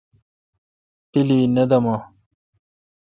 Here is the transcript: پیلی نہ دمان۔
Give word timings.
پیلی 1.09 1.39
نہ 1.55 1.63
دمان۔ 1.69 2.01